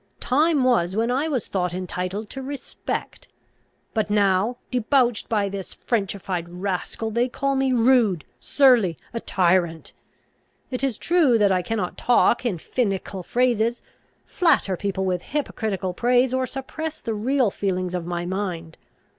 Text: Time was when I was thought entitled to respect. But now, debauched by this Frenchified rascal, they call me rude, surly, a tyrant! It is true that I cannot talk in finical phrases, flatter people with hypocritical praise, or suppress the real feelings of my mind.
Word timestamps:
Time 0.19 0.63
was 0.63 0.95
when 0.95 1.11
I 1.11 1.27
was 1.27 1.47
thought 1.47 1.75
entitled 1.75 2.27
to 2.31 2.41
respect. 2.41 3.27
But 3.93 4.09
now, 4.09 4.57
debauched 4.71 5.29
by 5.29 5.47
this 5.47 5.75
Frenchified 5.75 6.49
rascal, 6.49 7.11
they 7.11 7.29
call 7.29 7.55
me 7.55 7.71
rude, 7.71 8.25
surly, 8.39 8.97
a 9.13 9.19
tyrant! 9.19 9.93
It 10.71 10.83
is 10.83 10.97
true 10.97 11.37
that 11.37 11.51
I 11.51 11.61
cannot 11.61 11.99
talk 11.99 12.47
in 12.47 12.57
finical 12.57 13.21
phrases, 13.21 13.83
flatter 14.25 14.75
people 14.75 15.05
with 15.05 15.21
hypocritical 15.21 15.93
praise, 15.93 16.33
or 16.33 16.47
suppress 16.47 16.99
the 16.99 17.13
real 17.13 17.51
feelings 17.51 17.93
of 17.93 18.03
my 18.07 18.25
mind. 18.25 18.79